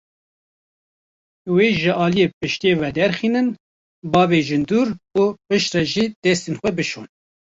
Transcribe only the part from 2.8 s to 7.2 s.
ve derxînin, bavêjin dûr, û piştre jî destên xwe bişon.